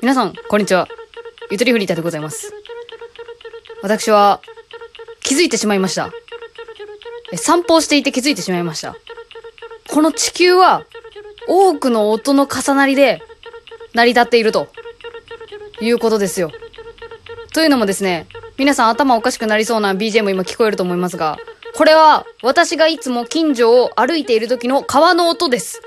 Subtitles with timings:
[0.00, 0.88] 皆さん、こんにちは。
[1.52, 2.52] ゆとりフリーターでございます。
[3.80, 4.40] 私は、
[5.22, 6.10] 気づいてしまいました。
[7.36, 8.96] 散歩をしていて気づいてしまいました。
[9.88, 10.84] この地球は、
[11.46, 13.22] 多くの音の重なりで、
[13.94, 14.66] 成り立っていると、
[15.80, 16.50] いうことですよ。
[17.54, 18.26] というのもですね、
[18.58, 21.38] 皆さん頭おかしくなりそうな BGM 今聞こえると思いますが、
[21.76, 25.80] これは私がいつも近所を歩いている時の川の音です。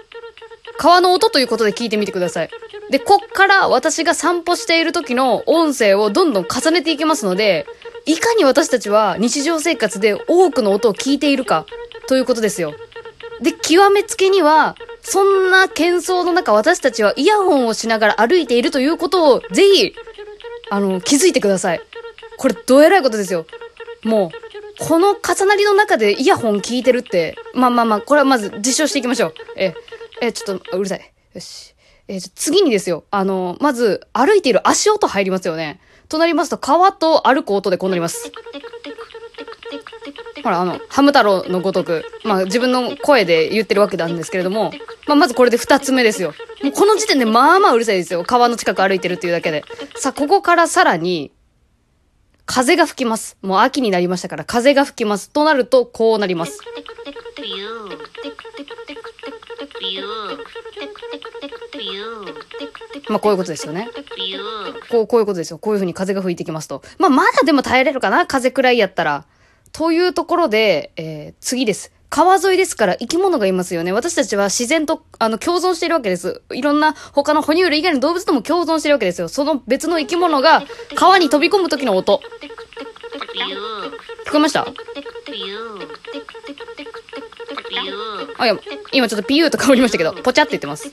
[0.78, 2.50] 川の音ということで聞いてみてください。
[2.90, 7.66] で、こっから私が散歩している時の音声をどんどん重ねていきますので、
[8.06, 11.66] いかに私たちは日常生活で多くの音を聞いているか
[12.08, 12.74] ということですよ。
[13.42, 19.94] で、極めつけには、そんな喧騒の中私たちはイヤホンをしながら歩いているということをぜひ、
[20.70, 21.82] あの、気づいてください。
[22.38, 23.46] これ、どえらいことですよ。
[24.04, 24.46] もう、
[24.80, 29.34] この重なりの中でイヤホン聞いてるって、まあまあまあ、これはまず実証していきましょう。
[29.56, 29.76] え、え、
[30.22, 31.14] えちょっと、うるさい。
[31.34, 31.76] よし。
[32.08, 33.04] え、じゃ次にですよ。
[33.12, 35.80] あの、まず、歩いている足音入りますよね。
[36.08, 38.32] となりますと、川と歩く音でこうなります。
[40.44, 44.72] ほら、あの、ハム太郎のごとく、まあ自分の声で言ってるわけなんですけれども、
[45.08, 46.34] まあまずこれで二つ目ですよ。
[46.62, 48.24] もうこの時点でまあまあうるさいですよ。
[48.24, 49.64] 川の近く歩いてるっていうだけで。
[49.96, 51.32] さあ、ここからさらに、
[52.46, 53.38] 風が吹きます。
[53.42, 55.32] もう秋になりましたから、風が吹きます。
[55.32, 56.60] となると、こうなります。
[63.10, 63.90] まあこういうことですよね。
[64.90, 65.58] こう、こういうことですよ。
[65.58, 66.82] こういう風に風が吹いてきますと。
[66.98, 68.26] まあまだでも耐えれるかな？
[68.26, 69.26] 風くらいやったら。
[69.72, 71.92] というところで、えー、次です。
[72.10, 73.92] 川沿いですから生き物がいますよね。
[73.92, 76.42] 私たちは自然と、あの、共存しているわけです。
[76.54, 79.28] いろんな他の哺乳類以外の動物とも共存しているわけですよ。
[79.28, 80.64] その別の生き物が
[80.96, 82.22] 川に飛び込む時の音。
[84.26, 84.66] 聞こえました？
[88.38, 88.58] あ、いや、
[88.92, 90.92] 今ちょっとピユーとかおりましたけど、ポチャって言ってます。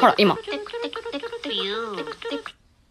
[0.00, 0.36] ほら、今。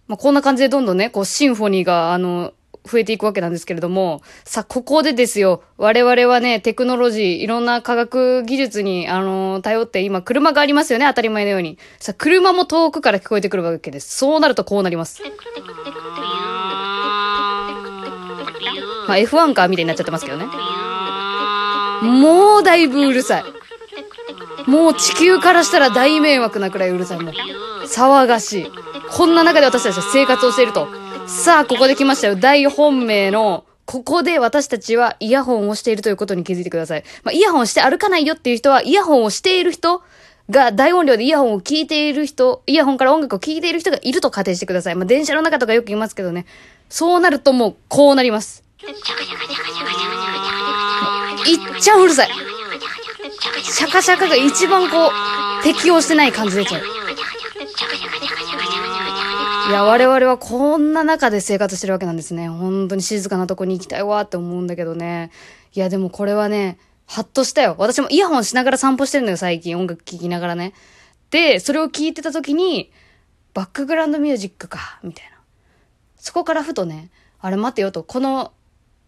[0.07, 2.53] まあ、こんな感じでどんどんね、こう、シンフォニーが、あの、
[2.85, 11.77] 増えていくわけなんですけれども、さあ、ここでですよ、我々はね、テクノロジー、いろんな科学技術に、あの頼って、今、車がありますよね、当たり前のように。
[11.99, 14.17] さあ、車も遠くから聞こえてくるわけです。
[14.17, 15.21] そうなるとこうなります。
[19.07, 20.45] まあ、F1 カーみたいになっちゃってますけどね。
[22.01, 23.43] もうだいぶうるさい。
[24.69, 27.19] もう地球からしたら大迷惑なくらいうるさい。
[27.19, 27.33] もう、
[27.85, 28.71] 騒がしい。
[29.11, 30.87] こんな中で私たちは生活をしていると。
[31.27, 32.35] さあ、ここで来ましたよ。
[32.35, 37.03] 大本命の、ここで私たちはイヤホンをしているということに気づいてください。
[37.23, 40.03] まあ、イヤホンして歩かないよっていう人は、イヤホンをしている人
[40.49, 44.95] が大音量でイヤホンを聞いている人、イヤホンから音楽を聞いている人がいると仮定してください。
[44.95, 46.45] まあ、電車の中とかよく言いますけどね。
[46.89, 48.63] そうなるともう、こうなります。
[51.45, 52.29] いっちゃうるさい。
[53.63, 56.81] シャカシャカが一番こう、適応してない感じ出ちゃう。
[59.69, 62.49] いや、我々はこんな中で生活してるわけなんですね。
[62.49, 65.31] 本当に静かなとこに行きたいわって思うんだけどね。
[65.73, 67.75] いや、でもこれはね、ハッとしたよ。
[67.77, 69.77] 私もイヤホンしながら散歩してるのよ、最近。
[69.77, 70.73] 音楽聴きながらね。
[71.29, 72.91] で、それを聞いてた時に、
[73.53, 75.37] バックグラウンドミュージックか、みたいな。
[76.17, 78.53] そこからふとね、あれ待てよと、この、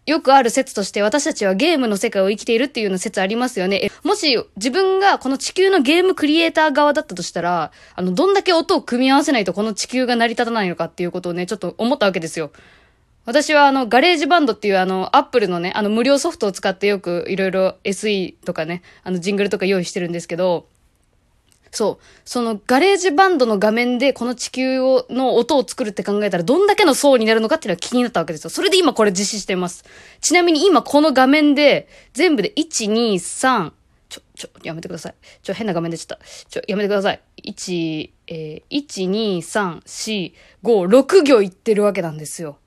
[0.04, 3.90] よくある説として私たちはゲームの世界を生きているっていうような説ありますよね。
[4.02, 12.50] もし自分がこの地球のゲームクリエイター側だったとしたら、あの、どんだけ音を組み合わせないとこの地球が成り立たないのかっていうことをね、ちょっと思ったわけですよ。
[13.26, 20.66] 私はあの、 GarageBand っていうあの、アップルのね、あの、無料ソフトを使ってよくいろいろ SE とかね、あの、ジングルとか用意してるんですけど、
[21.72, 22.04] そう。
[22.26, 28.50] その GarageBand の画面でこの地球を、の音を作るって考えたらどんだけの層になるのかっていうのが気になったわけですよ。
[28.50, 29.84] それで今これ実施しています。
[30.20, 33.72] ちなみに今この画面で全部で1、2、3、
[34.10, 35.14] ちょ、ちょ、やめてください。
[35.42, 36.18] ちょ、変な画面でちょっと、
[36.50, 37.20] ちょ、やめてください。
[37.42, 42.58] 1、えー、1、2、3、4、5、6行いってるわけなんですよ。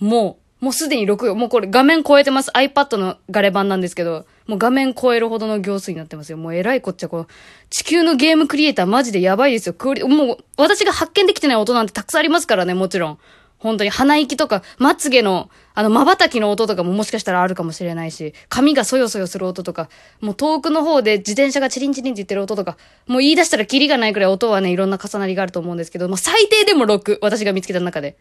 [0.00, 1.34] もう、もうすでに6行。
[1.36, 2.50] もうこれ画面超えてます。
[2.50, 6.38] iPad のガレバンなんですけど、もう画面超えるほどの行数になってますよ。
[6.38, 7.26] もうえらいこっちゃこう、
[7.70, 9.74] 地球のゲームクリエイターマジでやばいですよ。
[9.74, 13.18] クオリ、もう、私が発見できてない音なんてたくさんありますからね、もちろん。
[13.62, 19.88] 本当に鼻息とか、まつげの、あの、瞬きの音とかももしかしたらあるかもしれないし、髪がそよそよする音とか、
[20.20, 28.16] もう遠くの方で自転車がチリンチリンって言ってる音とか、もう言い出したらキリがないくらい音はね、いろんな重なりがあると思うんですけど、まあ、最低でも6、私が見つけた中で。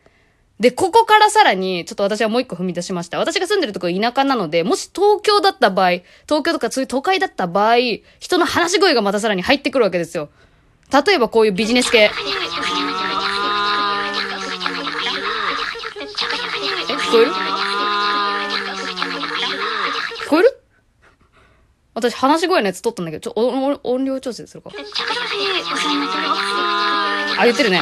[0.62, 3.18] で、ここからさらに、ちょっと私はもう一個踏み出しました。
[3.18, 5.90] 私が住んでるところ田舎なので、もし東京だった場合、
[6.28, 7.78] 東京とかそういう都会だった場合、
[8.19, 10.30] 人の話し声がまたさらに入ってくるわけですよ。
[11.06, 11.98] 例えばこういうビジネス系。
[11.98, 12.13] え、聞
[17.12, 17.31] こえる？
[17.31, 17.34] 聞
[20.30, 20.62] こえる？
[21.96, 24.69] 私、話し声のやつ撮ったんだけど、ちょ、音音音量調整するか。
[27.40, 27.81] あ、言ってるね。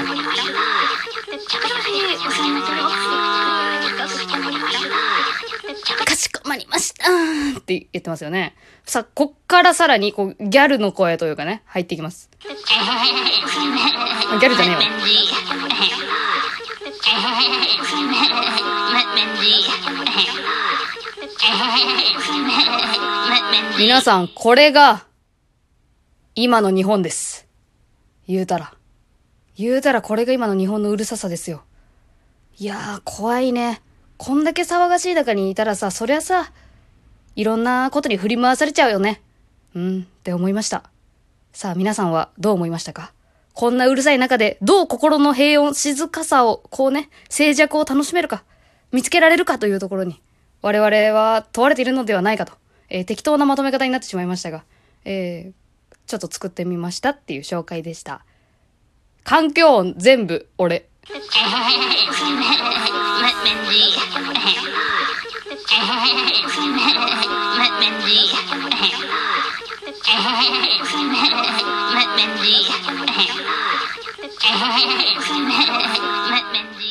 [6.05, 7.05] かしこまりました
[7.59, 8.55] って言ってますよね。
[8.85, 12.29] さ、こっからさらに、こう、ギャルの声というかね、入っていきます。
[12.41, 12.49] ギャ
[14.49, 14.81] ルじゃねえわ。
[23.77, 25.05] 皆さん、これが、
[26.35, 27.47] 今の日本です。
[28.27, 28.73] 言うたら。
[29.59, 31.63] 言うたらこれが今の日本のうるささですよ。
[32.57, 33.81] いやー、怖いね。
[34.15, 36.53] こんだけ騒がしい中にいたらさ、そりゃさ、
[37.35, 39.21] いろんなことに振り回されちゃうよね。
[39.75, 40.89] うん、って思いました。
[41.51, 43.11] さあ、皆さんはどう思いましたか？
[43.53, 48.45] こんなうるさい中で、どう心の平穏、静かさを、こうね、静寂を楽しめるか、
[48.93, 50.21] 見つけられるかというところに、
[50.61, 50.89] 我々
[51.19, 52.53] は問われているのではないかと、
[52.87, 54.63] えー適当なまとめ方になってしまいましたが、
[55.03, 55.53] えー
[56.07, 58.25] ちょっと作ってみましたっていう紹介でした。
[59.29, 60.89] 環境音全部俺。